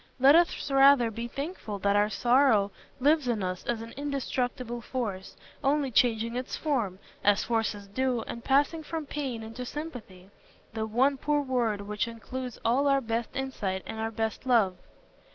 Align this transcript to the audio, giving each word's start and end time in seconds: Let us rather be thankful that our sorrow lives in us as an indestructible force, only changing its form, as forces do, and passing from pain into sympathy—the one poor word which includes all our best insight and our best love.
Let 0.19 0.33
us 0.35 0.71
rather 0.71 1.11
be 1.11 1.27
thankful 1.27 1.77
that 1.77 1.95
our 1.95 2.09
sorrow 2.09 2.71
lives 2.99 3.27
in 3.27 3.43
us 3.43 3.63
as 3.67 3.83
an 3.83 3.91
indestructible 3.95 4.81
force, 4.81 5.37
only 5.63 5.91
changing 5.91 6.35
its 6.35 6.55
form, 6.57 6.97
as 7.23 7.43
forces 7.43 7.85
do, 7.85 8.21
and 8.23 8.43
passing 8.43 8.81
from 8.81 9.05
pain 9.05 9.43
into 9.43 9.63
sympathy—the 9.63 10.87
one 10.87 11.17
poor 11.17 11.43
word 11.43 11.81
which 11.81 12.07
includes 12.07 12.57
all 12.65 12.87
our 12.87 12.99
best 12.99 13.35
insight 13.35 13.83
and 13.85 13.99
our 13.99 14.09
best 14.09 14.47
love. 14.47 14.75